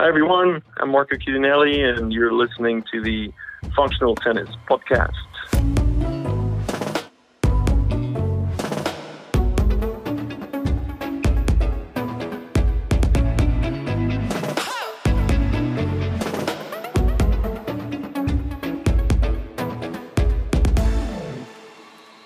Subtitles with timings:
[0.00, 0.62] Hi, everyone.
[0.78, 3.30] I'm Marco Chiudinelli, and you're listening to the
[3.76, 5.12] Functional Tennis Podcast.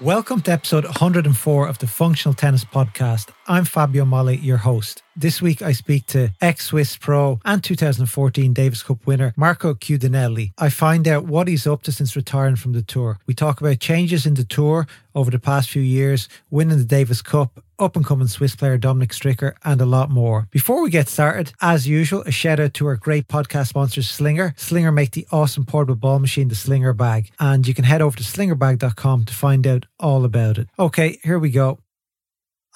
[0.00, 3.30] Welcome to episode 104 of the Functional Tennis Podcast.
[3.48, 5.03] I'm Fabio Molly, your host.
[5.16, 10.52] This week I speak to ex Swiss pro and 2014 Davis Cup winner Marco Chiudinelli.
[10.58, 13.18] I find out what he's up to since retiring from the tour.
[13.26, 17.22] We talk about changes in the tour over the past few years, winning the Davis
[17.22, 20.48] Cup, up and coming Swiss player Dominic Stricker, and a lot more.
[20.50, 24.54] Before we get started, as usual, a shout out to our great podcast sponsor, Slinger.
[24.56, 28.16] Slinger make the awesome portable ball machine, the Slinger Bag, and you can head over
[28.16, 30.68] to slingerbag.com to find out all about it.
[30.76, 31.78] Okay, here we go.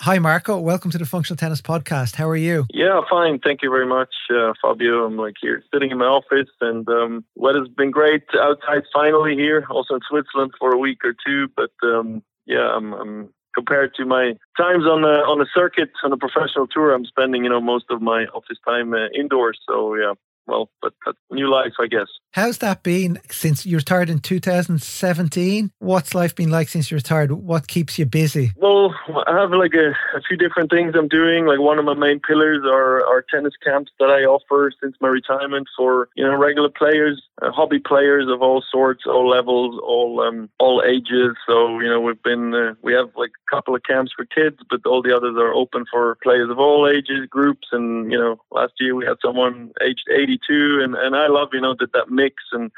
[0.00, 0.60] Hi, Marco.
[0.60, 2.14] Welcome to the Functional Tennis Podcast.
[2.14, 2.66] How are you?
[2.72, 3.40] Yeah, fine.
[3.40, 5.04] Thank you very much, uh, Fabio.
[5.04, 9.66] I'm like here sitting in my office, and um, weather's been great outside finally here,
[9.68, 11.48] also in Switzerland for a week or two.
[11.56, 16.12] But um, yeah, I'm, I'm compared to my times on the on the circuit on
[16.12, 19.58] a professional tour, I'm spending you know most of my office time uh, indoors.
[19.68, 20.14] So yeah,
[20.48, 22.08] well, but that's new life, I guess.
[22.32, 25.70] How's that been since you retired in 2017?
[25.78, 27.32] What's life been like since you retired?
[27.32, 28.52] What keeps you busy?
[28.56, 28.94] Well,
[29.26, 31.46] I have like a, a, few different things I'm doing.
[31.46, 35.08] Like one of my main pillars are, are tennis camps that I offer since my
[35.08, 40.20] retirement for you know regular players, uh, hobby players of all sorts, all levels, all
[40.20, 41.36] um, all ages.
[41.46, 44.58] So you know we've been uh, we have like a couple of camps for kids,
[44.70, 47.68] but all the others are open for players of all ages groups.
[47.72, 51.48] And you know last year we had someone aged 80 too, and and I love
[51.52, 52.70] you know that that mix and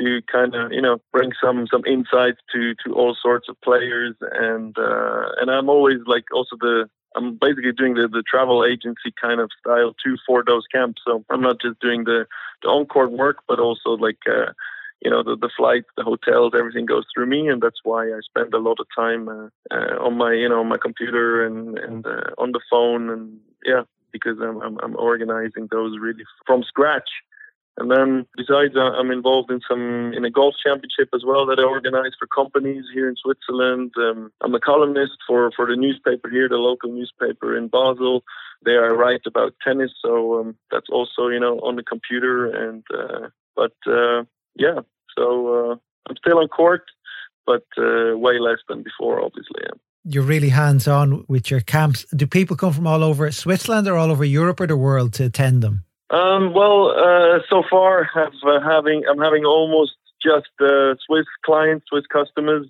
[0.00, 4.14] to kind of you know bring some some insights to to all sorts of players
[4.20, 9.12] and uh, and I'm always like also the I'm basically doing the, the travel agency
[9.20, 11.02] kind of style too for those camps.
[11.06, 12.26] So I'm not just doing the,
[12.62, 14.52] the on court work, but also like, uh,
[15.00, 17.48] you know, the, the flights, the hotels, everything goes through me.
[17.48, 20.62] And that's why I spend a lot of time uh, uh, on my, you know,
[20.64, 23.10] my computer and, and uh, on the phone.
[23.10, 23.82] And yeah,
[24.12, 27.08] because I'm, I'm, I'm organizing those really from scratch.
[27.78, 31.60] And then besides, uh, I'm involved in some in a golf championship as well that
[31.60, 33.92] I organize for companies here in Switzerland.
[33.96, 38.24] Um, I'm a columnist for for the newspaper here, the local newspaper in Basel.
[38.62, 42.46] There I write about tennis, so um, that's also you know on the computer.
[42.46, 44.24] And uh, but uh,
[44.56, 44.80] yeah,
[45.16, 45.76] so uh,
[46.08, 46.82] I'm still on court,
[47.46, 49.62] but uh, way less than before, obviously.
[49.62, 52.04] Yeah you're really hands on with your camps.
[52.16, 55.24] Do people come from all over Switzerland or all over Europe or the world to
[55.24, 55.84] attend them?
[56.10, 59.92] Um, well, uh, so far, have, uh, having I'm having almost
[60.22, 62.66] just uh, Swiss clients, Swiss customers,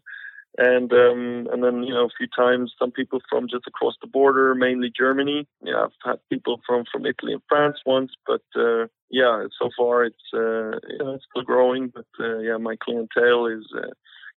[0.56, 4.08] and um, and then you know a few times some people from just across the
[4.08, 5.46] border, mainly Germany.
[5.62, 10.04] Yeah, I've had people from from Italy and France once, but uh, yeah, so far
[10.04, 11.92] it's uh, it's still growing.
[11.94, 13.64] But uh, yeah, my clientele is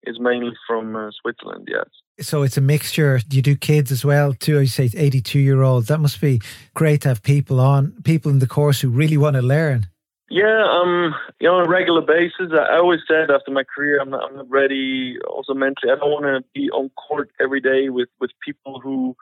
[0.04, 1.68] is mainly from uh, Switzerland.
[1.70, 1.86] Yes.
[2.22, 3.22] So it's a mixture.
[3.32, 4.60] You do kids as well too?
[4.60, 5.88] You say eighty-two year olds.
[5.88, 6.42] That must be
[6.74, 9.88] great to have people on, people in the course who really want to learn.
[10.32, 12.52] Yeah, um, you know, on a regular basis.
[12.54, 15.18] I always said after my career, I'm not, I'm not ready.
[15.28, 19.16] Also mentally, I don't want to be on court every day with with people who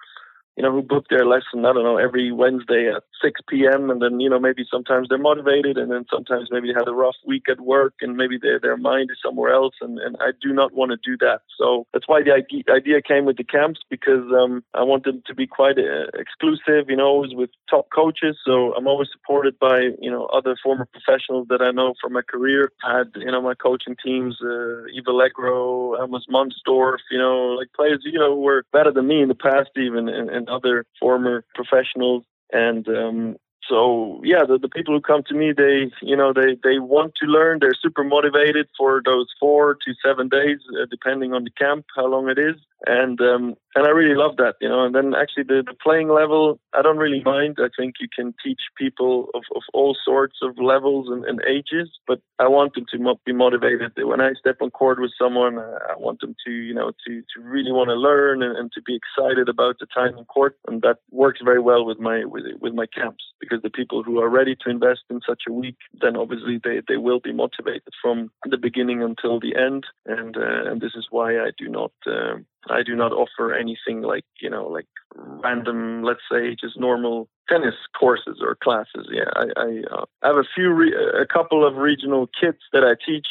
[0.58, 3.92] you know, who book their lesson, I don't know, every Wednesday at 6 p.m.
[3.92, 6.94] And then, you know, maybe sometimes they're motivated and then sometimes maybe they had a
[6.94, 9.76] rough week at work and maybe their, their mind is somewhere else.
[9.82, 11.42] And, and I do not want to do that.
[11.60, 15.36] So that's why the idea came with the camps because um, I want them to
[15.36, 18.36] be quite uh, exclusive, you know, always with top coaches.
[18.44, 22.24] So I'm always supported by, you know, other former professionals that I know from my
[22.24, 22.72] career.
[22.84, 27.68] I had, you know, my coaching teams, uh, Yves Allegro, Amos Mansdorf, you know, like
[27.76, 30.10] players, you know, who were better than me in the past even.
[30.10, 32.24] And, and other former professionals.
[32.52, 33.36] And um,
[33.68, 37.14] so yeah the, the people who come to me they you know they they want
[37.16, 41.50] to learn they're super motivated for those four to seven days uh, depending on the
[41.52, 42.56] camp how long it is
[42.86, 44.86] and um, and I really love that, you know.
[44.86, 47.58] And then actually the, the playing level, I don't really mind.
[47.60, 51.90] I think you can teach people of, of all sorts of levels and, and ages,
[52.08, 53.92] but I want them to be motivated.
[53.98, 57.42] When I step on court with someone, I want them to, you know, to, to
[57.42, 60.58] really want to learn and, and to be excited about the time on court.
[60.68, 64.20] And that works very well with my with, with my camps because the people who
[64.20, 67.94] are ready to invest in such a week, then obviously they, they will be motivated
[68.02, 69.86] from the beginning until the end.
[70.06, 71.92] And uh, and this is why I do not.
[72.06, 72.38] Uh,
[72.72, 77.76] I do not offer anything like you know like random, let's say, just normal tennis
[77.98, 79.08] courses or classes.
[79.12, 82.96] Yeah, I, I, uh, have a few, re- a couple of regional kits that I
[83.06, 83.28] teach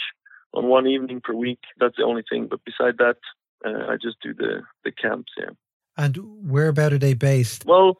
[0.55, 1.61] on one evening per week.
[1.79, 2.49] That's the only thing.
[2.49, 3.17] But beside that,
[3.65, 5.33] uh, I just do the the camps.
[5.39, 5.51] Yeah.
[5.97, 6.19] And
[6.51, 7.65] where about are they based?
[7.65, 7.97] Well,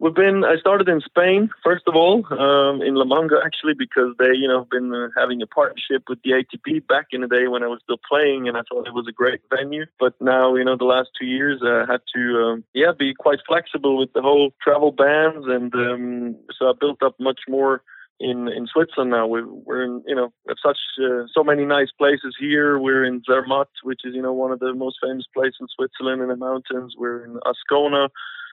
[0.00, 0.44] We've been.
[0.44, 4.48] I started in Spain first of all, um, in La Manga actually, because they, you
[4.48, 7.62] know, have been uh, having a partnership with the ATP back in the day when
[7.62, 9.86] I was still playing, and I thought it was a great venue.
[10.00, 13.38] But now, you know, the last two years, I had to, um, yeah, be quite
[13.46, 17.82] flexible with the whole travel bans, and um, so I built up much more
[18.20, 19.26] in in Switzerland now.
[19.26, 20.32] We're, we're in you know
[20.64, 22.78] such uh, so many nice places here.
[22.78, 26.22] We're in Zermatt, which is you know one of the most famous places in Switzerland
[26.22, 26.94] in the mountains.
[26.96, 28.08] We're in Ascona,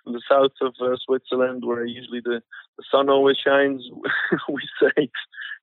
[0.06, 2.42] the south of uh, Switzerland, where usually the,
[2.77, 3.83] the sun always shines.
[4.50, 5.09] we say,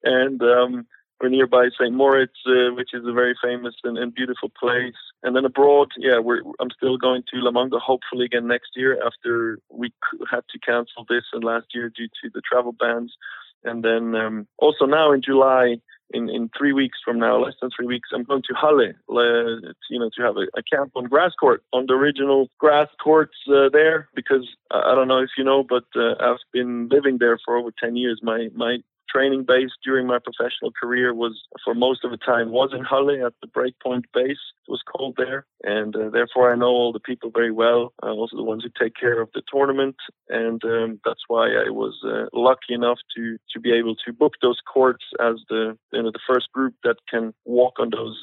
[0.04, 0.86] and um,
[1.20, 1.92] we're nearby St.
[1.92, 4.94] Moritz, uh, which is a very famous and, and, beautiful place.
[5.22, 6.20] And then abroad, yeah,
[6.60, 9.92] I'm still going to La Manga, hopefully again next year after we
[10.30, 13.14] had to cancel this and last year due to the travel bans.
[13.64, 15.78] And then um, also now in July,
[16.10, 19.72] in, in three weeks from now, less than three weeks, I'm going to Halle, uh,
[19.90, 23.36] you know, to have a, a, camp on grass court, on the original grass courts
[23.48, 27.38] uh, there, because I don't know if you know, but uh, I've been living there
[27.44, 28.20] for over 10 years.
[28.22, 28.78] My, my
[29.08, 33.24] training base during my professional career was for most of the time was in Halle
[33.24, 34.38] at the Breakpoint base.
[34.66, 37.92] It was called there, and uh, therefore I know all the people very well.
[38.02, 39.96] Uh, also the ones who take care of the tournament,
[40.28, 44.34] and um, that's why I was uh, lucky enough to to be able to book
[44.42, 48.20] those courts as the you know the first group that can walk on those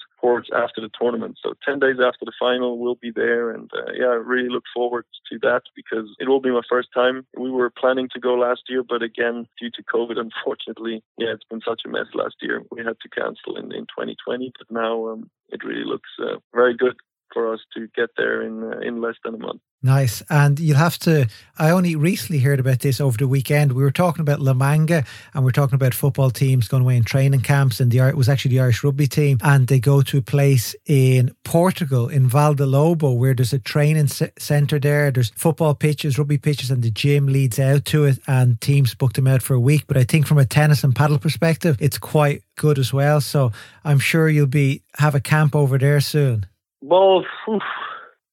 [0.53, 1.37] after the tournament.
[1.41, 3.51] So 10 days after the final, we'll be there.
[3.51, 6.89] And uh, yeah, I really look forward to that because it will be my first
[6.93, 7.25] time.
[7.37, 11.45] We were planning to go last year, but again, due to COVID, unfortunately, yeah, it's
[11.49, 12.63] been such a mess last year.
[12.71, 16.75] We had to cancel in, in 2020, but now um, it really looks uh, very
[16.75, 16.95] good
[17.33, 19.61] for us to get there in uh, in less than a month.
[19.85, 20.23] Nice.
[20.31, 21.27] And you'll have to,
[21.59, 23.73] I only recently heard about this over the weekend.
[23.73, 26.97] We were talking about La Manga and we are talking about football teams going away
[26.97, 27.79] in training camps.
[27.79, 29.37] And the it was actually the Irish rugby team.
[29.43, 34.79] And they go to a place in Portugal, in Lobo, where there's a training centre
[34.79, 35.11] there.
[35.11, 38.17] There's football pitches, rugby pitches, and the gym leads out to it.
[38.25, 39.85] And teams booked them out for a week.
[39.85, 43.21] But I think from a tennis and paddle perspective, it's quite good as well.
[43.21, 43.51] So
[43.83, 46.47] I'm sure you'll be have a camp over there soon.
[46.85, 47.25] Well,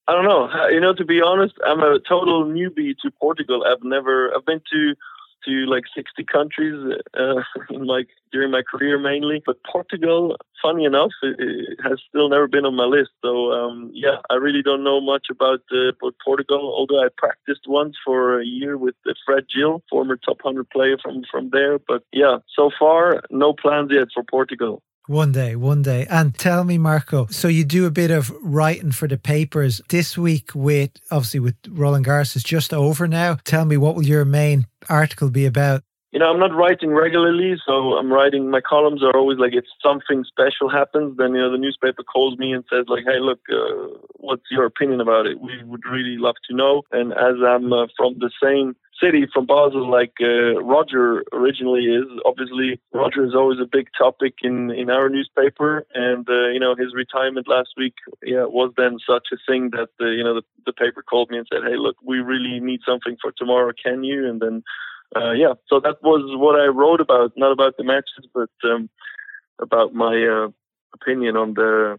[0.06, 0.50] I don't know.
[0.68, 3.64] You know, to be honest, I'm a total newbie to Portugal.
[3.66, 4.94] I've never, I've been to
[5.46, 6.74] to like 60 countries
[7.18, 12.28] uh, in like during my career mainly, but Portugal, funny enough, it, it has still
[12.28, 13.10] never been on my list.
[13.22, 15.92] So um, yeah, I really don't know much about uh,
[16.24, 16.72] Portugal.
[16.76, 20.96] Although I practiced once for a year with uh, Fred Gil, former top 100 player
[21.02, 21.78] from from there.
[21.78, 24.82] But yeah, so far no plans yet for Portugal.
[25.08, 26.06] One day, one day.
[26.08, 30.16] And tell me, Marco, so you do a bit of writing for the papers this
[30.16, 33.38] week with, obviously, with Roland Garros is just over now.
[33.44, 35.82] Tell me, what will your main article be about?
[36.12, 38.50] You know, I'm not writing regularly, so I'm writing.
[38.50, 42.38] My columns are always like if something special happens, then you know the newspaper calls
[42.38, 45.40] me and says like, "Hey, look, uh, what's your opinion about it?
[45.40, 49.46] We would really love to know." And as I'm uh, from the same city from
[49.46, 52.04] Basel, like uh, Roger originally is.
[52.24, 56.74] Obviously, Roger is always a big topic in in our newspaper, and uh, you know
[56.76, 60.42] his retirement last week, yeah, was then such a thing that uh, you know the,
[60.66, 63.72] the paper called me and said, "Hey, look, we really need something for tomorrow.
[63.82, 64.62] Can you?" And then,
[65.16, 68.88] uh, yeah, so that was what I wrote about, not about the matches, but um,
[69.60, 70.48] about my uh,
[70.94, 71.98] opinion on the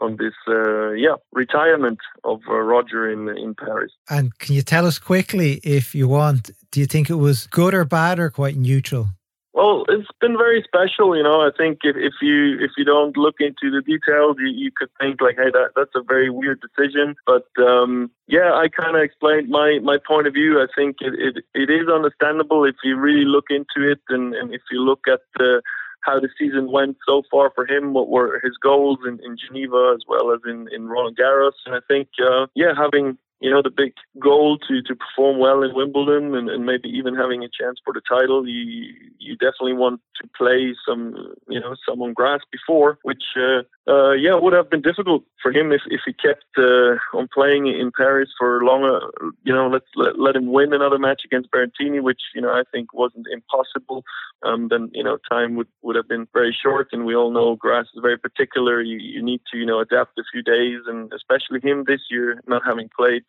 [0.00, 3.92] on this uh, yeah retirement of uh, Roger in in Paris.
[4.08, 7.74] And can you tell us quickly, if you want, do you think it was good
[7.74, 9.08] or bad or quite neutral?
[9.54, 11.42] Well, it's been very special, you know.
[11.42, 14.88] I think if, if you if you don't look into the details, you, you could
[14.98, 17.16] think like, hey, that that's a very weird decision.
[17.26, 20.58] But um, yeah, I kind of explained my my point of view.
[20.58, 24.54] I think it, it it is understandable if you really look into it, and, and
[24.54, 25.60] if you look at the
[26.02, 29.94] how the season went so far for him, what were his goals in, in Geneva
[29.94, 31.52] as well as in, in Roland Garros.
[31.64, 35.62] And I think, uh, yeah, having you know, the big goal to, to perform well
[35.62, 39.74] in Wimbledon and, and maybe even having a chance for the title, you you definitely
[39.74, 44.52] want to play some, you know, some on grass before, which, uh, uh, yeah, would
[44.52, 48.64] have been difficult for him if, if he kept uh, on playing in Paris for
[48.64, 49.00] longer.
[49.44, 52.62] You know, let's let, let him win another match against Berrettini, which, you know, I
[52.72, 54.04] think wasn't impossible.
[54.42, 56.88] Um, then, you know, time would, would have been very short.
[56.92, 58.82] And we all know grass is very particular.
[58.82, 60.80] You, you need to, you know, adapt a few days.
[60.86, 63.22] And especially him this year, not having played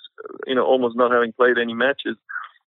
[0.48, 2.18] you know, almost not having played any matches.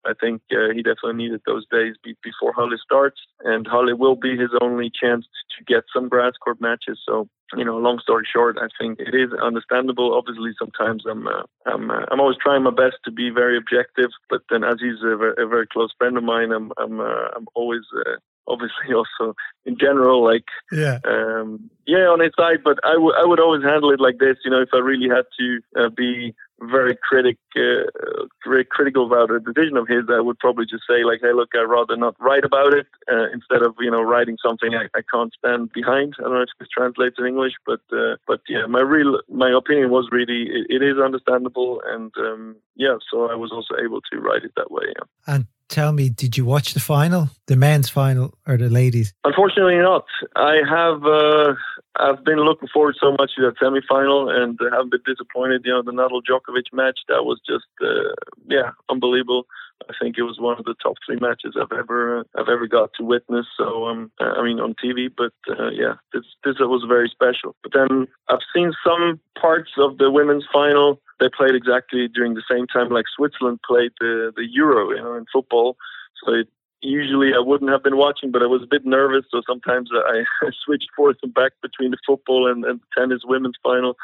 [0.06, 4.16] I think uh, he definitely needed those days be- before Halle starts, and Halle will
[4.16, 5.26] be his only chance
[5.58, 7.00] to get some grass court matches.
[7.08, 7.28] So,
[7.58, 10.14] you know, long story short, I think it is understandable.
[10.14, 14.12] Obviously, sometimes I'm uh, I'm uh, I'm always trying my best to be very objective,
[14.30, 17.30] but then as he's a, very, a very close friend of mine, I'm I'm uh,
[17.36, 22.78] I'm always uh, obviously also in general like yeah um yeah on his side but
[22.84, 25.26] I would I would always handle it like this you know if I really had
[25.40, 30.40] to uh, be very critic, uh, very critical about a decision of his, I would
[30.40, 33.76] probably just say like, "Hey, look, I'd rather not write about it uh, instead of
[33.80, 37.18] you know writing something I, I can't stand behind." I don't know if this translates
[37.20, 40.98] in English, but uh, but yeah, my real my opinion was really it, it is
[40.98, 44.86] understandable, and um, yeah, so I was also able to write it that way.
[44.88, 45.36] Yeah.
[45.36, 49.14] And tell me, did you watch the final, the men's final, or the ladies?
[49.24, 50.06] Unfortunately, not.
[50.36, 51.06] I have.
[51.06, 51.54] Uh,
[51.98, 55.62] I've been looking forward so much to that semi-final, and have been disappointed.
[55.66, 58.14] You know, the Nadal Djokovic match that was just, uh,
[58.48, 59.46] yeah, unbelievable.
[59.90, 62.68] I think it was one of the top three matches I've ever uh, I've ever
[62.68, 63.46] got to witness.
[63.58, 67.56] So um, I mean on TV, but uh, yeah, this this was very special.
[67.62, 71.02] But then I've seen some parts of the women's final.
[71.20, 75.16] They played exactly during the same time like Switzerland played the the Euro, you know,
[75.16, 75.78] in football.
[76.24, 76.48] So it,
[76.82, 80.24] usually I wouldn't have been watching, but I was a bit nervous, so sometimes I
[80.66, 83.96] switched forth and back between the football and, and tennis women's final,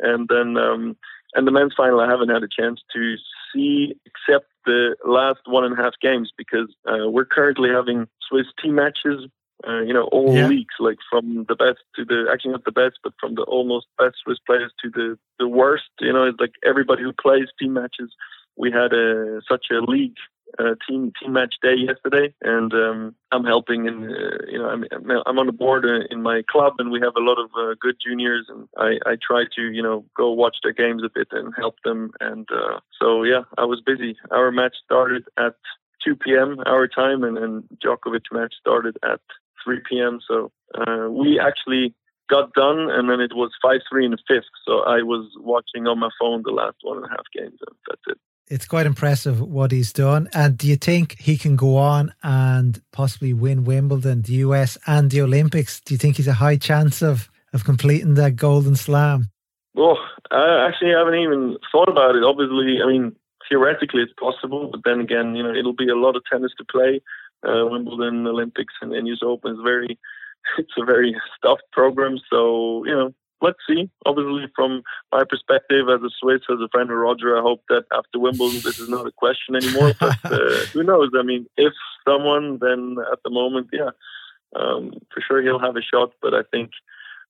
[0.00, 0.96] and then um,
[1.34, 2.00] and the men's final.
[2.00, 3.16] I haven't had a chance to
[3.52, 8.46] see except the last one and a half games because uh, we're currently having Swiss
[8.62, 9.28] team matches.
[9.66, 10.48] Uh, you know, all yeah.
[10.48, 13.86] leagues, like from the best to the actually not the best, but from the almost
[13.98, 15.90] best Swiss players to the the worst.
[16.00, 18.10] You know, it's like everybody who plays team matches.
[18.56, 20.16] We had a such a league
[20.58, 23.86] uh, team team match day yesterday, and um, I'm helping.
[23.88, 24.84] And uh, you know, I'm
[25.26, 27.74] I'm on the board uh, in my club, and we have a lot of uh,
[27.80, 31.28] good juniors, and I I try to you know go watch their games a bit
[31.32, 32.10] and help them.
[32.20, 34.16] And uh, so yeah, I was busy.
[34.30, 35.54] Our match started at
[36.04, 36.58] 2 p.m.
[36.66, 39.20] our time, and then Djokovic match started at
[39.64, 40.20] 3 p.m.
[40.26, 41.94] So uh, we actually
[42.28, 44.44] got done, and then it was 5 3 in the fifth.
[44.64, 47.76] So I was watching on my phone the last one and a half games, and
[47.88, 48.18] that's it
[48.50, 50.28] it's quite impressive what he's done.
[50.34, 55.10] And do you think he can go on and possibly win Wimbledon, the US, and
[55.10, 55.80] the Olympics?
[55.80, 59.30] Do you think he's a high chance of, of completing that Golden Slam?
[59.74, 59.98] Well,
[60.32, 62.24] I actually haven't even thought about it.
[62.24, 63.14] Obviously, I mean,
[63.48, 66.64] theoretically it's possible, but then again, you know, it'll be a lot of tennis to
[66.64, 67.00] play.
[67.46, 69.98] Uh, Wimbledon, Olympics, and, and US Open is very,
[70.58, 72.18] it's a very stuffed program.
[72.28, 73.90] So you know, let's see.
[74.06, 74.82] Obviously, from
[75.12, 78.60] my perspective as a Swiss, as a friend of Roger, I hope that after Wimbledon,
[78.62, 79.92] this is not a question anymore.
[79.98, 81.10] But uh, who knows?
[81.18, 81.72] I mean, if
[82.06, 83.90] someone, then at the moment, yeah,
[84.56, 86.12] um, for sure he'll have a shot.
[86.20, 86.70] But I think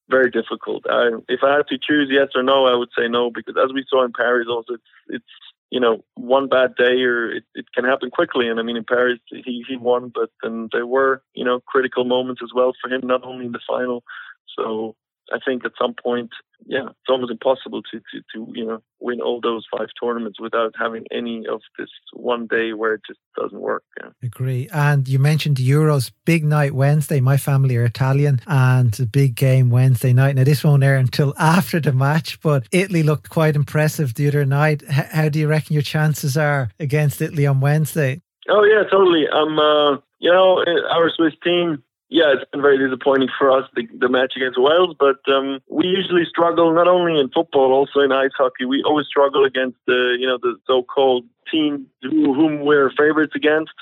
[0.09, 0.85] very difficult.
[0.91, 3.73] I, if I had to choose yes or no, I would say no because as
[3.73, 5.25] we saw in Paris, also it's it's
[5.71, 8.49] you know one bad day or it, it can happen quickly.
[8.49, 12.05] And I mean, in Paris he he won, but then there were you know critical
[12.05, 14.03] moments as well for him, not only in the final.
[14.59, 14.97] So
[15.33, 16.31] I think at some point,
[16.67, 20.75] yeah, it's almost impossible to, to, to, you know, win all those five tournaments without
[20.79, 23.85] having any of this one day where it just doesn't work.
[24.01, 24.11] Yeah.
[24.23, 24.69] Agree.
[24.73, 27.21] And you mentioned the Euros, big night Wednesday.
[27.21, 30.37] My family are Italian and a big game Wednesday night.
[30.37, 34.45] Now, this won't air until after the match, but Italy looked quite impressive the other
[34.45, 34.83] night.
[34.89, 38.23] H- how do you reckon your chances are against Italy on Wednesday?
[38.49, 39.29] Oh, yeah, totally.
[39.29, 43.87] Um, uh, you know, our Swiss team, yeah, it's been very disappointing for us the,
[43.99, 48.11] the match against Wales, but um, we usually struggle not only in football, also in
[48.11, 48.65] ice hockey.
[48.65, 53.73] We always struggle against the you know the so-called team whom we're favorites against.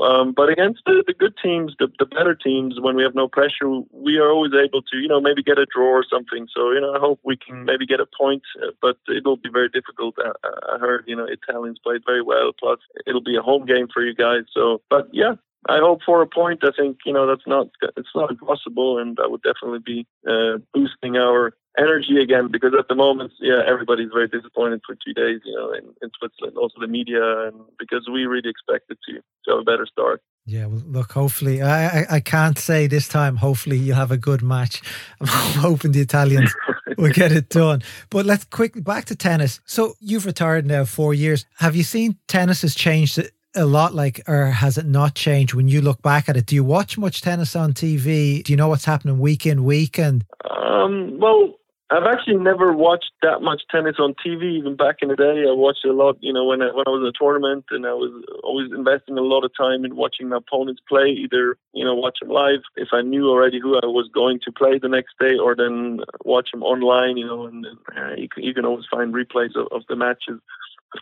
[0.00, 3.28] Um, but against the, the good teams, the, the better teams, when we have no
[3.28, 6.48] pressure, we are always able to, you know, maybe get a draw or something.
[6.52, 9.50] So, you know, I hope we can maybe get a point, uh, but it'll be
[9.52, 10.16] very difficult.
[10.18, 10.32] I,
[10.74, 12.50] I heard, you know, Italians played very well.
[12.58, 14.42] Plus, it'll be a home game for you guys.
[14.52, 15.34] So, but yeah,
[15.68, 16.60] I hope for a point.
[16.62, 20.58] I think you know that's not it's not impossible, and that would definitely be uh,
[20.72, 22.48] boosting our energy again.
[22.50, 26.10] Because at the moment, yeah, everybody's very disappointed for two days, you know, in, in
[26.18, 30.22] Switzerland, also the media, and because we really expected to, to have a better start.
[30.46, 34.18] Yeah, well, look, hopefully, I, I, I can't say this time, hopefully, you'll have a
[34.18, 34.82] good match.
[35.20, 36.54] I'm hoping the Italians
[36.98, 37.82] will get it done.
[38.10, 39.60] But let's quickly back to tennis.
[39.64, 41.46] So you've retired now four years.
[41.58, 43.18] Have you seen tennis has changed
[43.56, 46.54] a lot like or has it not changed when you look back at it do
[46.54, 50.24] you watch much tennis on tv do you know what's happening week in week and
[50.50, 51.54] um, well
[51.90, 54.58] I've actually never watched that much tennis on TV.
[54.58, 56.16] Even back in the day, I watched a lot.
[56.20, 58.10] You know, when I, when I was in a tournament, and I was
[58.42, 61.12] always investing a lot of time in watching my opponents play.
[61.12, 64.52] Either you know, watch them live if I knew already who I was going to
[64.52, 67.18] play the next day, or then watch them online.
[67.18, 70.40] You know, and, uh, you, can, you can always find replays of, of the matches.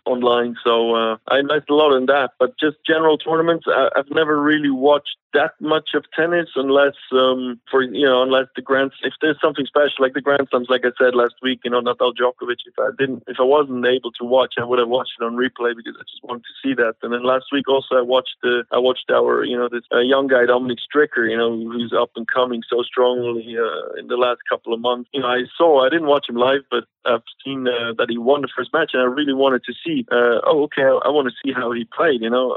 [0.04, 0.56] Online.
[0.64, 2.32] So uh, I invested a lot in that.
[2.38, 7.60] But just general tournaments, I, I've never really watched that much of tennis unless um
[7.70, 10.82] for you know unless the grand if there's something special like the grand slams like
[10.84, 14.12] I said last week you know Nadal Djokovic if I didn't if I wasn't able
[14.12, 16.74] to watch I would have watched it on replay because I just wanted to see
[16.74, 19.84] that and then last week also I watched the I watched our you know this
[19.92, 24.08] uh, young guy Dominic Stricker you know who's up and coming so strongly uh, in
[24.08, 26.84] the last couple of months you know I saw I didn't watch him live but
[27.04, 30.06] I've seen uh, that he won the first match and I really wanted to see
[30.10, 32.56] uh, oh okay I, I want to see how he played you know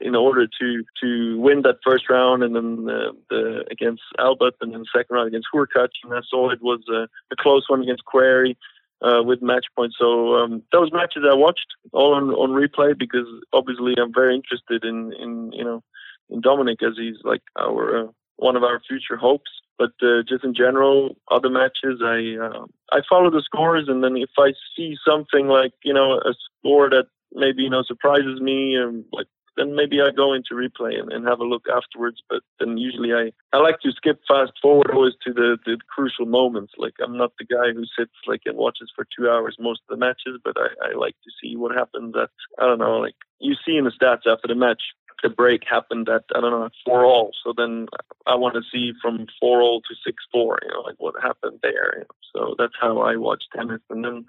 [0.00, 2.84] in order to to win that first round and then
[3.30, 5.96] the against Albert and then the second round against Hurkacz.
[6.04, 8.56] And I saw it was a, close one against Querrey.
[9.02, 13.26] Uh, with match points, so um, those matches I watched all on, on replay because
[13.52, 15.82] obviously I'm very interested in, in you know
[16.30, 18.06] in Dominic as he's like our uh,
[18.36, 19.50] one of our future hopes.
[19.78, 24.16] But uh, just in general, other matches I uh, I follow the scores, and then
[24.16, 28.74] if I see something like you know a score that maybe you know surprises me,
[28.74, 29.26] and like
[29.56, 32.22] then maybe I go into replay and, and have a look afterwards.
[32.28, 36.26] But then usually I, I like to skip fast forward always to the, the crucial
[36.26, 36.74] moments.
[36.76, 39.98] Like I'm not the guy who sits like and watches for two hours most of
[39.98, 43.16] the matches, but I, I like to see what happens at I don't know, like
[43.40, 44.82] you see in the stats after the match
[45.22, 47.32] the break happened at I don't know four all.
[47.44, 47.86] So then
[48.26, 50.58] I want to see from four all to six four.
[50.62, 51.98] You know, like what happened there.
[51.98, 52.06] You know?
[52.34, 53.80] So that's how I watch tennis.
[53.90, 54.26] And then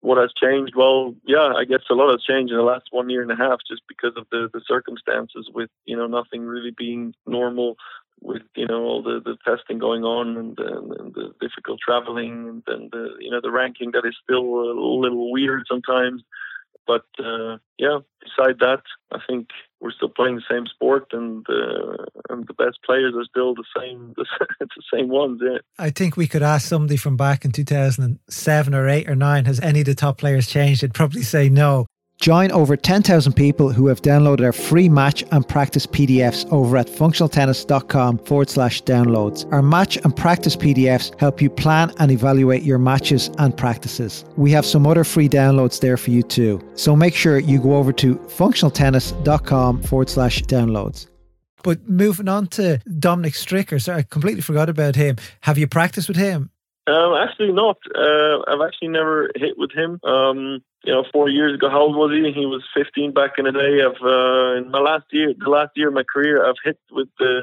[0.00, 0.74] what has changed?
[0.76, 3.36] Well, yeah, I guess a lot has changed in the last one year and a
[3.36, 7.76] half just because of the, the circumstances with, you know, nothing really being normal
[8.20, 12.48] with, you know, all the, the testing going on and, and, and the difficult traveling
[12.48, 16.22] and, and the, you know, the ranking that is still a little weird sometimes.
[16.86, 19.48] But uh, yeah, beside that, I think
[19.80, 23.64] we're still playing the same sport, and uh, and the best players are still the
[23.78, 24.26] same the,
[24.92, 25.40] same ones.
[25.42, 25.58] Yeah.
[25.78, 29.08] I think we could ask somebody from back in two thousand and seven or eight
[29.08, 29.44] or nine.
[29.44, 30.82] Has any of the top players changed?
[30.82, 31.86] They'd probably say no.
[32.20, 36.86] Join over 10,000 people who have downloaded our free match and practice PDFs over at
[36.86, 39.50] functionaltennis.com forward slash downloads.
[39.52, 44.24] Our match and practice PDFs help you plan and evaluate your matches and practices.
[44.36, 46.60] We have some other free downloads there for you too.
[46.74, 51.08] So make sure you go over to functionaltennis.com forward slash downloads.
[51.62, 55.16] But moving on to Dominic Stricker, so I completely forgot about him.
[55.42, 56.50] Have you practiced with him?
[56.86, 57.78] Um, actually not.
[57.94, 59.98] Uh, I've actually never hit with him.
[60.04, 62.32] Um, you know, four years ago, how old was he?
[62.32, 63.80] He was 15 back in the day.
[63.80, 67.08] Of uh, in my last year, the last year of my career, I've hit with
[67.20, 67.40] a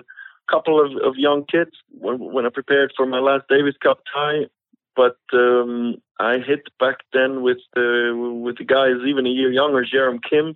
[0.49, 4.47] couple of, of young kids when, when I prepared for my last Davis Cup tie.
[4.95, 9.83] But um, I hit back then with the with the guys even a year younger,
[9.83, 10.55] Jerome Kym,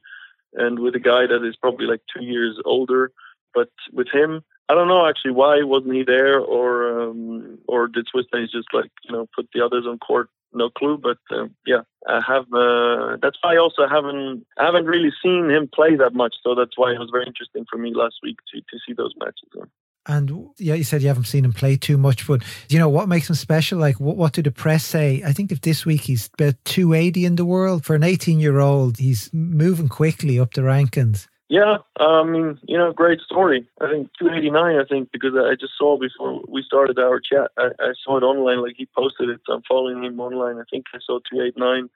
[0.53, 3.11] and with a guy that is probably like two years older.
[3.53, 8.07] But with him, I don't know actually why wasn't he there, or um, or did
[8.09, 10.29] Swiss just like you know put the others on court?
[10.57, 12.45] No clue, but uh, yeah, I have.
[12.51, 16.77] Uh, that's why I also haven't haven't really seen him play that much, so that's
[16.77, 19.69] why it was very interesting for me last week to to see those matches.
[20.07, 23.09] And yeah, you said you haven't seen him play too much, but you know what
[23.09, 23.77] makes him special?
[23.77, 25.21] Like, what, what do the press say?
[25.25, 28.59] I think if this week he's about 280 in the world for an 18 year
[28.59, 31.27] old, he's moving quickly up the rankings.
[31.49, 33.67] Yeah, I mean, you know, great story.
[33.79, 34.75] I think 289.
[34.75, 38.23] I think because I just saw before we started our chat, I, I saw it
[38.23, 38.61] online.
[38.61, 39.39] Like he posted it.
[39.49, 40.57] I'm following him online.
[40.57, 41.89] I think I saw 289.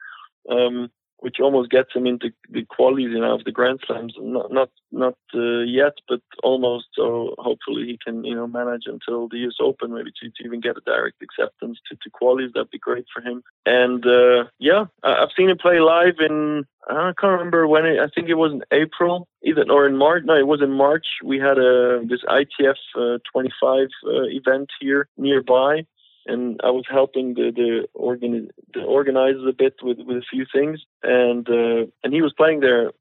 [0.50, 0.90] Um,
[1.22, 4.16] which almost gets him into the qualies you know of the Grand Slams.
[4.20, 6.88] Not not not uh, yet, but almost.
[6.94, 10.60] So hopefully he can you know manage until the US Open, maybe to, to even
[10.60, 12.54] get a direct acceptance to to qualies.
[12.54, 13.44] That'd be great for him.
[13.66, 16.66] And uh, yeah, I, have seen him play live in.
[16.90, 17.86] I can't remember when.
[17.86, 20.24] It, I think it was in April, either or in March.
[20.26, 21.06] No, it was in March.
[21.24, 25.86] We had a this ITF uh, 25 uh, event here nearby
[26.26, 30.46] and I was helping the the, organi- the organizers a bit with, with a few
[30.52, 32.92] things, and uh, and he was playing there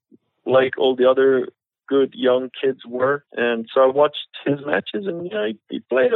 [0.47, 1.49] like all the other
[1.89, 6.13] good young kids were, and so I watched his matches, and yeah, he, he played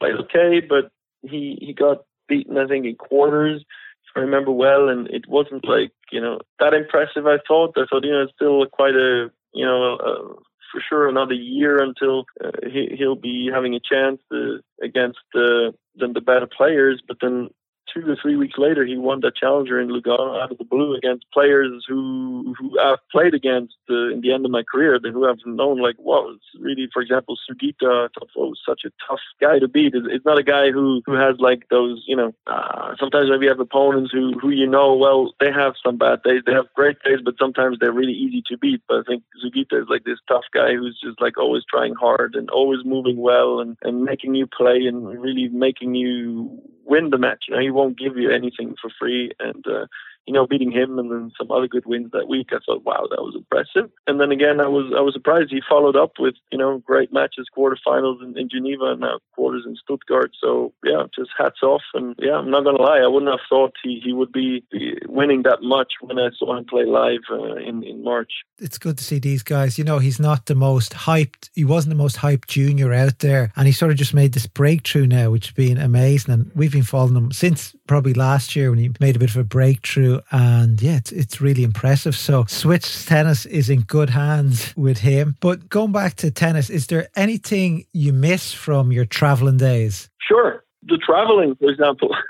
[0.00, 0.90] played okay, but
[1.22, 3.64] he he got beaten I think in quarters.
[4.08, 7.26] If I remember well, and it wasn't like you know that impressive.
[7.26, 10.34] I thought I thought you know it's still quite a you know a,
[10.76, 15.72] for sure another year until uh, he, he'll be having a chance to, against uh,
[15.94, 17.02] the, the better players.
[17.06, 17.48] But then
[17.96, 20.94] two or three weeks later, he won the challenger in Lugano out of the blue
[20.94, 25.28] against players who who I've played against uh, in the end of my career, who
[25.28, 28.08] I've known like what was really, for example, Sugita.
[28.36, 29.94] Oh, was such a tough guy to beat.
[29.94, 32.34] It's, it's, not a guy who who has like those, you know.
[32.46, 36.22] Uh, sometimes maybe you have opponents who who you know well they have some bad
[36.22, 38.82] days, they have great days, but sometimes they're really easy to beat.
[38.88, 42.34] But I think Sugita is like this tough guy who's just like always trying hard
[42.34, 47.18] and always moving well and and making you play and really making you win the
[47.18, 47.44] match.
[47.48, 49.86] You know, he won't give you anything for free, and uh,
[50.26, 53.06] you know, beating him and then some other good wins that week, I thought, wow,
[53.10, 53.90] that was impressive.
[54.06, 57.12] And then again, I was I was surprised he followed up with you know great
[57.12, 60.32] matches, quarterfinals in, in Geneva, and now quarters in Stuttgart.
[60.40, 61.82] So yeah, just hats off.
[61.94, 64.64] And yeah, I'm not gonna lie, I wouldn't have thought he, he would be,
[65.06, 68.32] winning that much when I saw him play live uh, in in March.
[68.58, 69.78] It's good to see these guys.
[69.78, 71.50] You know, he's not the most hyped.
[71.54, 74.46] He wasn't the most hyped junior out there, and he sort of just made this
[74.46, 76.34] breakthrough now, which has been amazing.
[76.34, 79.36] And we've been following him since probably last year when he made a bit of
[79.36, 80.15] a breakthrough.
[80.30, 82.16] And yeah, it's, it's really impressive.
[82.16, 85.36] So Swiss tennis is in good hands with him.
[85.40, 90.08] But going back to tennis, is there anything you miss from your traveling days?
[90.20, 90.64] Sure.
[90.82, 92.14] The traveling, for example.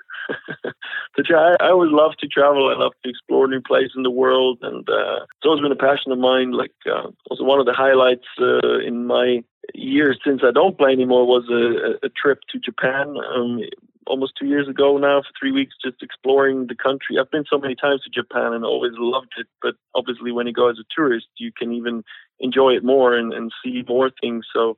[1.18, 2.68] I, I always love to travel.
[2.68, 5.76] I love to explore new places in the world, and uh, it's always been a
[5.76, 6.52] passion of mine.
[6.52, 9.42] Like, uh, also one of the highlights uh, in my
[9.74, 13.16] years since I don't play anymore was a, a trip to Japan.
[13.34, 13.60] Um,
[14.06, 17.16] almost two years ago now for three weeks, just exploring the country.
[17.18, 20.52] I've been so many times to Japan and always loved it, but obviously when you
[20.52, 22.04] go as a tourist, you can even
[22.40, 24.46] enjoy it more and, and see more things.
[24.54, 24.76] So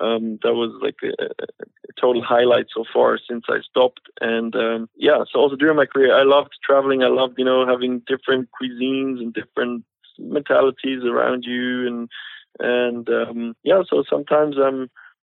[0.00, 4.02] um, that was like a, a, total highlight so far since I stopped.
[4.20, 7.02] And um, yeah, so also during my career, I loved traveling.
[7.02, 9.84] I loved you know having different cuisines and different
[10.18, 12.08] mentalities around you and
[12.58, 14.90] and um, yeah, so sometimes I'm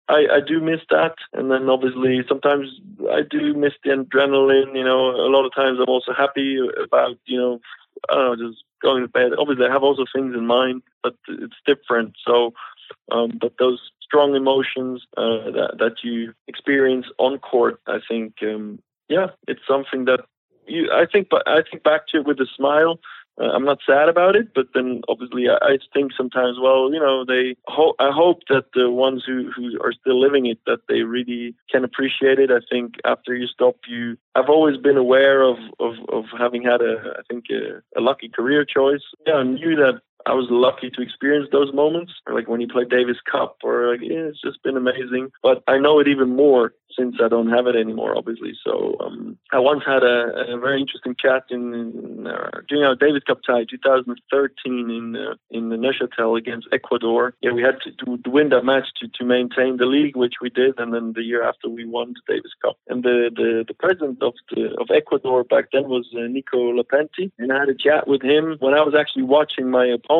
[0.08, 1.14] I, I do miss that.
[1.32, 2.68] And then obviously sometimes
[3.10, 4.76] I do miss the adrenaline.
[4.76, 7.60] You know, a lot of times I'm also happy about, you know,
[8.10, 9.32] I don't know, just going to bed.
[9.38, 12.14] Obviously I have also things in mind, but it's different.
[12.26, 12.52] So,
[13.10, 18.80] um, but those strong emotions uh, that, that you experience on court, I think, um,
[19.08, 20.20] yeah, it's something that
[20.66, 22.98] you, I think, I think back to it with a smile
[23.40, 27.00] uh, I'm not sad about it, but then obviously I, I think sometimes, well, you
[27.00, 27.56] know, they.
[27.66, 31.54] Ho- I hope that the ones who who are still living it that they really
[31.70, 32.50] can appreciate it.
[32.50, 34.16] I think after you stop, you.
[34.34, 38.28] I've always been aware of of, of having had a, I think a, a lucky
[38.28, 39.02] career choice.
[39.26, 42.84] Yeah, I knew that I was lucky to experience those moments, like when you play
[42.84, 45.30] Davis Cup, or like, yeah, it's just been amazing.
[45.42, 48.52] But I know it even more since I don't have it anymore, obviously.
[48.64, 52.94] So um, I once had a, a, very interesting chat in, in uh, during our
[52.94, 57.34] Davis Cup tie 2013 in uh, in the Neuchâtel against Ecuador.
[57.40, 60.34] Yeah, we had to, to, to, win that match to, to maintain the league, which
[60.40, 62.76] we did, and then the year after we won the Davis Cup.
[62.88, 67.30] And the the, the president of the, of Ecuador back then was uh, Nico Lapentti,
[67.38, 70.11] and I had a chat with him when I was actually watching my opponent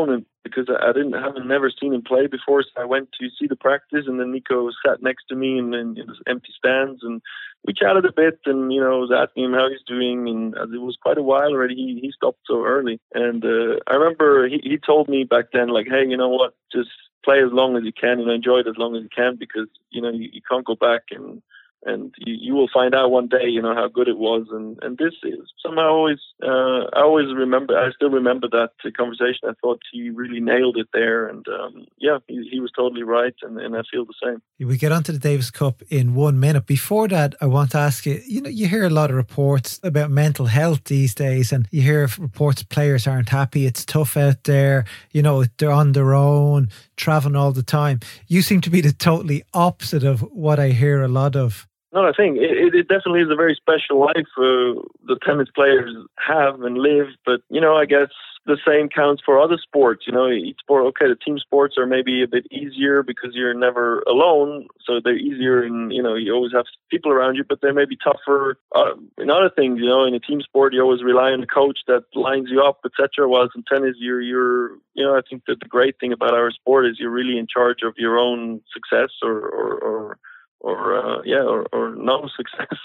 [0.44, 2.62] because I didn't haven't never seen him play before.
[2.62, 5.72] So I went to see the practice, and then Nico sat next to me in,
[5.74, 7.22] in, in the empty stands, and
[7.64, 10.68] we chatted a bit, and you know, was asking him how he's doing, and as
[10.74, 14.48] it was quite a while already, he he stopped so early, and uh, I remember
[14.48, 16.90] he he told me back then, like, hey, you know what, just
[17.24, 19.68] play as long as you can and enjoy it as long as you can because
[19.90, 21.40] you know you, you can't go back and
[21.84, 24.46] and you, you will find out one day, you know, how good it was.
[24.50, 29.48] And, and this is somehow always, uh, I always remember, I still remember that conversation.
[29.48, 31.26] I thought he really nailed it there.
[31.26, 33.34] And um, yeah, he, he, was totally right.
[33.42, 34.42] And, and I feel the same.
[34.66, 36.66] We get onto the Davis Cup in one minute.
[36.66, 39.80] Before that, I want to ask you, you know, you hear a lot of reports
[39.82, 43.66] about mental health these days, and you hear reports players aren't happy.
[43.66, 44.84] It's tough out there.
[45.10, 48.00] You know, they're on their own, traveling all the time.
[48.28, 51.66] You seem to be the totally opposite of what I hear a lot of.
[51.92, 55.94] No, I think it, it definitely is a very special life uh, the tennis players
[56.18, 57.08] have and live.
[57.26, 58.08] But you know, I guess
[58.46, 60.04] the same counts for other sports.
[60.06, 60.86] You know, each sport.
[60.86, 65.18] Okay, the team sports are maybe a bit easier because you're never alone, so they're
[65.18, 67.44] easier, and you know, you always have people around you.
[67.46, 69.78] But they may be tougher uh, in other things.
[69.78, 72.62] You know, in a team sport, you always rely on a coach that lines you
[72.62, 73.28] up, etc.
[73.28, 76.50] Whilst in tennis, you're you're you know, I think that the great thing about our
[76.52, 80.18] sport is you're really in charge of your own success or or, or
[80.62, 82.78] or uh, yeah, or, or no success.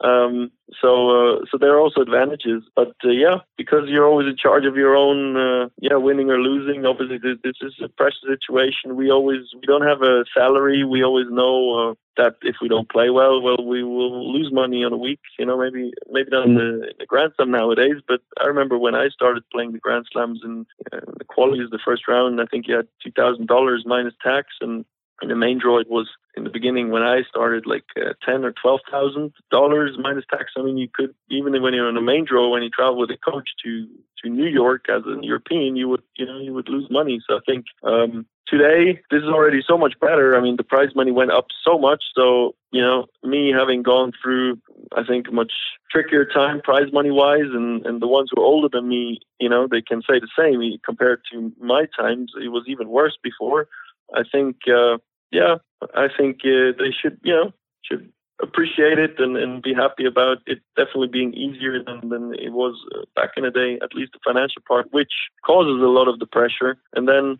[0.00, 0.50] Um,
[0.82, 4.64] so uh, so there are also advantages, but uh, yeah, because you're always in charge
[4.64, 6.84] of your own uh, yeah winning or losing.
[6.84, 8.96] Obviously, this, this, is a pressure situation.
[8.96, 10.82] We always we don't have a salary.
[10.82, 14.82] We always know uh, that if we don't play well, well, we will lose money
[14.82, 15.20] on a week.
[15.38, 18.76] You know, maybe maybe not in the, in the Grand Slam nowadays, but I remember
[18.76, 22.40] when I started playing the Grand Slams and uh, the qualies of the first round,
[22.40, 24.84] I think you had two thousand dollars minus tax, and
[25.20, 28.52] and the main draw was in the beginning when I started like uh, ten or
[28.52, 30.52] twelve thousand dollars minus tax.
[30.56, 33.10] I mean, you could even when you're on a main draw when you travel with
[33.10, 33.86] a coach to
[34.22, 37.20] to New York as an European, you would you know you would lose money.
[37.28, 40.36] So I think um, today this is already so much better.
[40.36, 42.02] I mean, the prize money went up so much.
[42.14, 44.58] So you know, me having gone through
[44.96, 45.52] I think much
[45.90, 49.48] trickier time prize money wise, and and the ones who are older than me, you
[49.48, 52.32] know, they can say the same compared to my times.
[52.42, 53.68] It was even worse before.
[54.14, 54.98] I think, uh,
[55.30, 55.56] yeah,
[55.94, 58.10] I think uh, they should, you know, should
[58.42, 62.74] appreciate it and, and be happy about it definitely being easier than, than it was
[62.94, 65.12] uh, back in the day, at least the financial part, which
[65.46, 66.76] causes a lot of the pressure.
[66.94, 67.38] And then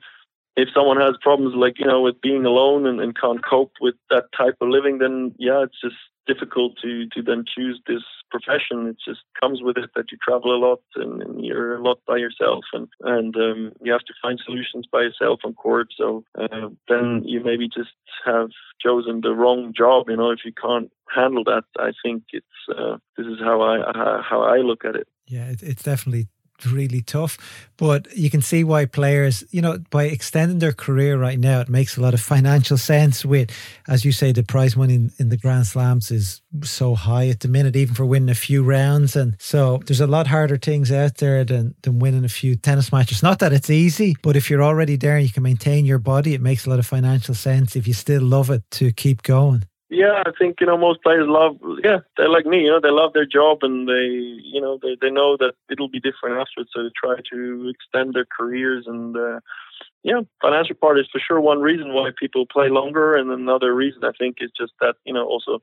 [0.57, 3.95] if someone has problems like, you know, with being alone and, and can't cope with
[4.11, 8.87] that type of living, then yeah, it's just difficult to to then choose this profession.
[8.87, 11.99] It just comes with it that you travel a lot and, and you're a lot
[12.07, 15.89] by yourself, and and um, you have to find solutions by yourself on court.
[15.97, 17.91] So uh, then you maybe just
[18.25, 20.09] have chosen the wrong job.
[20.09, 24.23] You know, if you can't handle that, I think it's uh, this is how I
[24.23, 25.09] how I look at it.
[25.27, 26.29] Yeah, it's definitely
[26.67, 27.39] really tough.
[27.77, 31.69] But you can see why players, you know, by extending their career right now, it
[31.69, 33.25] makes a lot of financial sense.
[33.25, 33.51] With,
[33.89, 37.41] as you say, the prize money in, in, the Grand Slams is so high at
[37.41, 39.17] the minute, even for winning a few rounds.
[39.17, 42.93] And so there's a lot harder things out there than, than winning a few tennis
[42.93, 43.23] matches.
[43.23, 46.35] Not that it's easy, but if you're already there and you can maintain your body,
[46.35, 49.65] it makes a lot of financial sense if you still love it to keep going.
[49.91, 51.59] Yeah, I think you know most players love.
[51.85, 52.63] Yeah, they're like me.
[52.63, 55.91] You know, they love their job, and they, you know, they they know that it'll
[55.91, 56.71] be different afterwards.
[56.75, 59.41] So they try to extend their careers, and uh,
[60.03, 64.05] yeah, financial part is for sure one reason why people play longer, and another reason
[64.05, 65.61] I think is just that you know also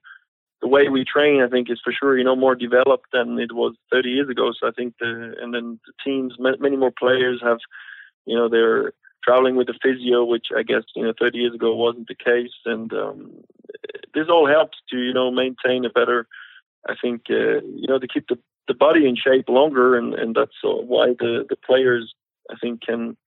[0.62, 1.42] the way we train.
[1.42, 4.52] I think is for sure you know more developed than it was 30 years ago.
[4.60, 7.58] So I think the and then the teams, many more players have,
[8.26, 11.76] you know, they're traveling with a physio, which I guess you know 30 years ago
[11.76, 13.32] wasn't the case, and um,
[14.14, 16.28] this all helps to you know maintain a better,
[16.88, 20.36] I think uh, you know to keep the, the body in shape longer, and and
[20.36, 22.14] that's why the the players
[22.50, 23.18] I think can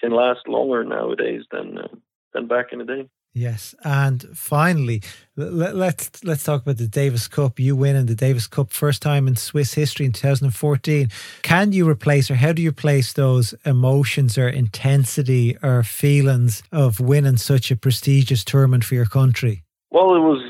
[0.00, 1.88] can last longer nowadays than uh,
[2.32, 3.08] than back in the day.
[3.36, 5.02] Yes, and finally,
[5.34, 7.58] let, let's let's talk about the Davis Cup.
[7.58, 11.08] You win in the Davis Cup first time in Swiss history in 2014.
[11.42, 17.00] Can you replace, or how do you replace those emotions or intensity or feelings of
[17.00, 19.63] winning such a prestigious tournament for your country?
[19.94, 20.42] Well, it was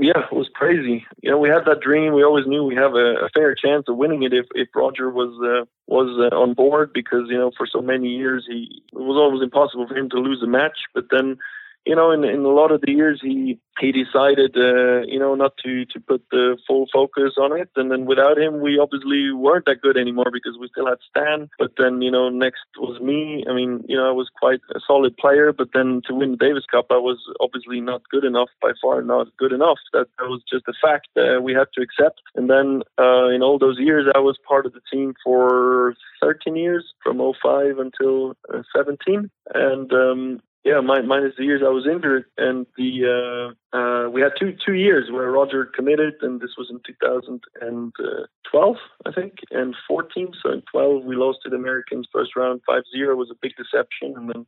[0.00, 1.06] yeah, it was crazy.
[1.22, 2.12] You know, we had that dream.
[2.12, 5.10] We always knew we have a, a fair chance of winning it if, if Roger
[5.10, 8.98] was uh, was uh, on board because you know for so many years he it
[8.98, 10.78] was always impossible for him to lose a match.
[10.92, 11.38] But then
[11.86, 15.34] you know, in, in a lot of the years, he he decided, uh, you know,
[15.34, 17.70] not to to put the full focus on it.
[17.76, 21.48] And then without him, we obviously weren't that good anymore because we still had Stan.
[21.58, 23.44] But then, you know, next was me.
[23.48, 26.36] I mean, you know, I was quite a solid player, but then to win the
[26.36, 28.50] Davis Cup, I was obviously not good enough.
[28.60, 29.78] By far, not good enough.
[29.94, 32.20] That, that was just a fact uh, we had to accept.
[32.34, 36.56] And then uh, in all those years, I was part of the team for 13
[36.56, 39.30] years, from 05 until uh, 17.
[39.54, 44.20] And um, yeah, my, minus the years I was injured, and the uh, uh, we
[44.20, 49.74] had two two years where Roger committed, and this was in 2012, I think, and
[49.88, 50.32] 14.
[50.42, 54.14] So in 12 we lost to the Americans first round 5-0 was a big deception,
[54.16, 54.46] and then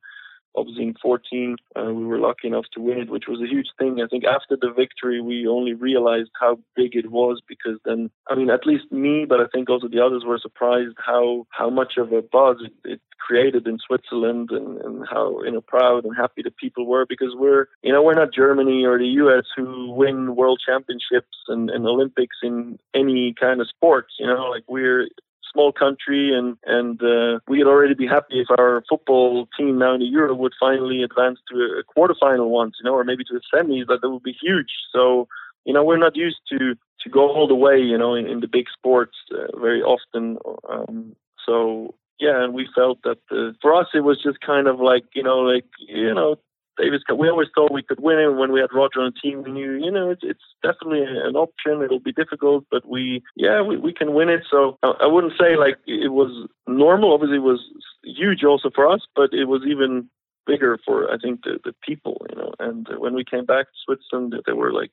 [0.55, 3.69] obviously in 14 uh, we were lucky enough to win it which was a huge
[3.79, 4.01] thing.
[4.03, 8.35] I think after the victory we only realized how big it was because then i
[8.35, 11.95] mean at least me but i think also the others were surprised how how much
[11.99, 16.17] of a buzz it, it created in switzerland and, and how you know proud and
[16.17, 19.91] happy the people were because we're you know we're not germany or the us who
[19.93, 25.09] win world championships and, and olympics in any kind of sports you know like we're
[25.53, 30.01] small country, and and uh, we'd already be happy if our football team now in
[30.01, 33.43] the Euro would finally advance to a quarterfinal once, you know, or maybe to the
[33.55, 33.87] semis.
[33.87, 34.73] That that would be huge.
[34.93, 35.29] So
[35.65, 38.41] you know, we're not used to to go all the way, you know, in, in
[38.41, 40.39] the big sports uh, very often.
[40.69, 44.81] Um, so yeah, and we felt that uh, for us it was just kind of
[44.81, 46.37] like you know, like you know,
[46.79, 47.19] Davis Cup.
[47.19, 49.43] We always thought we could win it when we had Roger on the team.
[49.43, 51.83] We knew, you know, it's, it's definitely an option.
[51.83, 54.43] It'll be difficult, but we, yeah, we, we can win it.
[54.51, 57.13] So I, I wouldn't say like it was normal.
[57.13, 57.61] Obviously, it was
[58.05, 60.09] huge also for us, but it was even
[60.47, 62.53] bigger for I think the, the people, you know.
[62.59, 64.91] And when we came back to Switzerland, there were like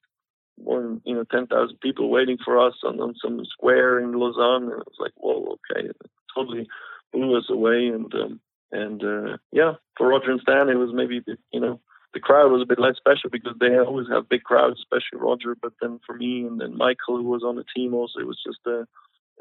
[0.64, 4.14] more than you know ten thousand people waiting for us on, on some square in
[4.14, 5.96] Lausanne, and it was like, whoa, okay, it
[6.36, 6.68] totally
[7.14, 7.88] blew us away.
[7.88, 8.40] And um,
[8.72, 11.80] and uh, yeah, for Roger and Stan, it was maybe you know
[12.14, 15.56] the crowd was a bit less special because they always have big crowds, especially Roger.
[15.60, 18.42] But then for me and then Michael, who was on the team, also it was
[18.46, 18.88] just a,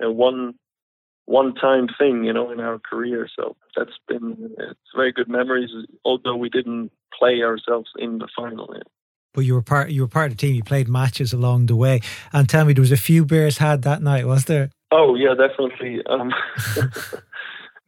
[0.05, 0.55] a one
[1.25, 3.29] one time thing, you know, in our career.
[3.35, 5.71] So that's been it's very good memories,
[6.05, 8.71] although we didn't play ourselves in the final.
[8.75, 8.83] Yeah.
[9.35, 10.55] But you were part you were part of the team.
[10.55, 12.01] You played matches along the way.
[12.33, 14.71] And tell me, there was a few beers had that night, was there?
[14.91, 16.03] Oh yeah, definitely.
[16.07, 16.33] Um,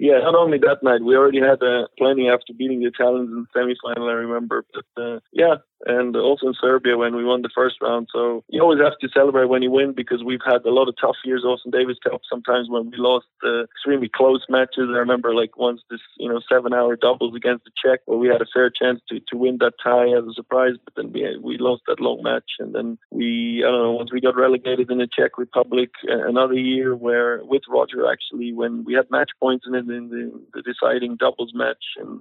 [0.01, 3.45] Yeah, not only that night, we already had uh, plenty after beating the Italians in
[3.45, 4.09] the semifinal.
[4.09, 8.09] I remember, but uh, yeah, and also in Serbia when we won the first round.
[8.11, 10.95] So you always have to celebrate when you win because we've had a lot of
[11.01, 12.23] tough years also in Davis Cup.
[12.29, 16.41] Sometimes when we lost uh, extremely close matches, I remember like once this you know
[16.51, 19.59] seven hour doubles against the Czech where we had a fair chance to, to win
[19.61, 22.99] that tie as a surprise, but then we we lost that long match, and then
[23.11, 27.45] we I don't know once we got relegated in the Czech Republic another year where
[27.45, 31.85] with Roger actually when we had match points in, in the, the deciding doubles match
[31.97, 32.21] and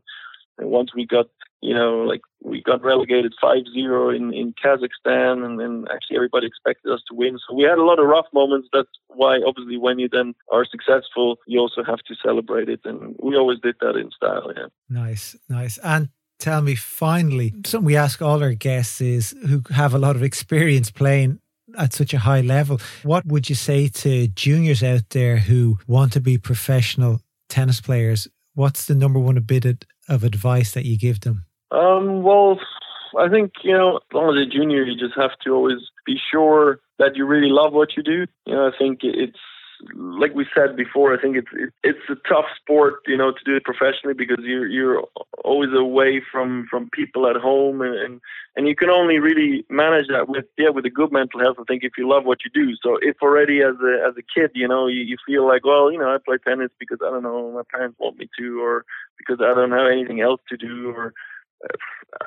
[0.59, 1.27] and once we got,
[1.61, 6.91] you know, like we got relegated 5-0 in, in Kazakhstan and then actually everybody expected
[6.91, 7.37] us to win.
[7.47, 8.67] So we had a lot of rough moments.
[8.73, 12.81] That's why obviously when you then are successful, you also have to celebrate it.
[12.83, 14.51] And we always did that in style.
[14.55, 14.67] Yeah.
[14.89, 15.77] Nice, nice.
[15.79, 20.15] And tell me finally, something we ask all our guests is who have a lot
[20.15, 21.39] of experience playing
[21.77, 22.81] at such a high level.
[23.03, 28.27] What would you say to juniors out there who want to be professional tennis players?
[28.53, 31.45] What's the number one bit of advice that you give them?
[31.71, 32.59] Um, well,
[33.17, 36.17] I think, you know, as long as a junior, you just have to always be
[36.31, 38.25] sure that you really love what you do.
[38.45, 39.39] You know, I think it's
[39.95, 43.55] like we said before, I think it's it's a tough sport, you know, to do
[43.55, 45.03] it professionally because you're you're
[45.43, 48.21] always away from from people at home, and and,
[48.55, 51.57] and you can only really manage that with yeah with a good mental health.
[51.59, 52.75] I think if you love what you do.
[52.83, 55.91] So if already as a as a kid, you know, you, you feel like well,
[55.91, 58.85] you know, I play tennis because I don't know my parents want me to, or
[59.17, 61.13] because I don't have anything else to do, or
[61.63, 61.77] uh,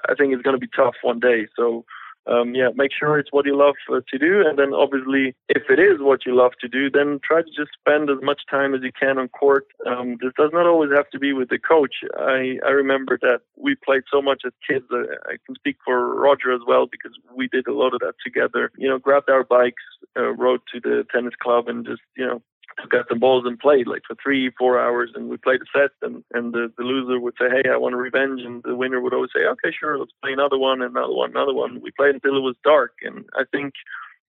[0.09, 1.49] I think it's going to be tough one day.
[1.57, 1.85] So
[2.27, 4.47] um, yeah, make sure it's what you love uh, to do.
[4.47, 7.73] And then obviously, if it is what you love to do, then try to just
[7.79, 9.67] spend as much time as you can on court.
[9.87, 11.97] Um, this does not always have to be with the coach.
[12.17, 14.87] I, I remember that we played so much as kids.
[14.93, 18.71] I can speak for Roger as well because we did a lot of that together.
[18.77, 19.83] You know, grabbed our bikes,
[20.17, 22.43] uh, rode to the tennis club and just, you know,
[22.95, 25.91] out some balls and played like for three, four hours, and we played a set.
[26.03, 29.15] And and the, the loser would say, "Hey, I want revenge," and the winner would
[29.15, 32.37] always say, "Okay, sure, let's play another one, another one, another one." We played until
[32.37, 33.75] it was dark, and I think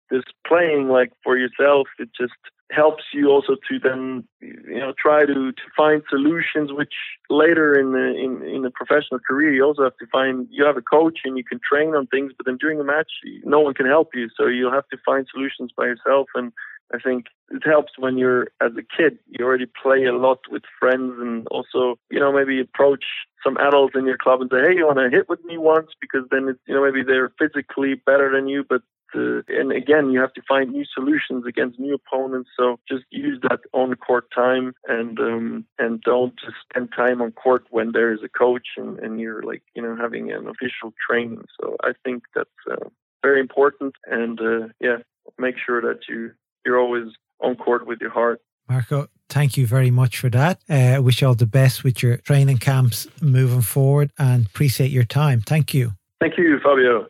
[0.09, 2.33] this playing like for yourself, it just
[2.71, 6.93] helps you also to then you know try to to find solutions which
[7.29, 10.77] later in the in in the professional career you also have to find you have
[10.77, 13.11] a coach and you can train on things but then during a match
[13.43, 16.51] no one can help you so you'll have to find solutions by yourself and
[16.93, 19.17] I think it helps when you're as a kid.
[19.27, 23.05] You already play a lot with friends, and also, you know, maybe approach
[23.43, 25.89] some adults in your club and say, "Hey, you want to hit with me once?"
[25.99, 28.81] Because then it's, you know, maybe they're physically better than you, but
[29.15, 32.49] uh, and again, you have to find new solutions against new opponents.
[32.57, 37.31] So just use that on court time, and um, and don't just spend time on
[37.31, 40.93] court when there is a coach and, and you're like, you know, having an official
[41.07, 41.43] training.
[41.59, 42.89] So I think that's uh,
[43.21, 44.97] very important, and uh, yeah,
[45.37, 46.31] make sure that you
[46.65, 47.07] you're always
[47.41, 48.41] on court with your heart.
[48.69, 50.61] Marco, thank you very much for that.
[50.69, 54.91] I uh, wish you all the best with your training camps moving forward and appreciate
[54.91, 55.41] your time.
[55.41, 55.91] Thank you.
[56.19, 57.07] Thank you, Fabio.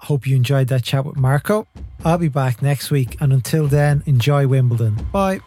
[0.00, 1.66] Hope you enjoyed that chat with Marco.
[2.04, 4.96] I'll be back next week, and until then, enjoy Wimbledon.
[5.12, 5.40] Bye.